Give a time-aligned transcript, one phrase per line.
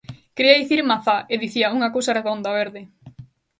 [0.35, 2.81] Quería dicir "mazá" e dicía "unha cousa redonda, verde..."